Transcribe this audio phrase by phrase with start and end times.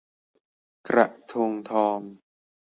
[0.87, 1.99] กระทงทอง